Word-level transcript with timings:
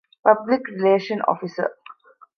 ޕަބްލިކްރިލޭޝަން 0.25 1.23
އޮފިސަރ 1.27 1.69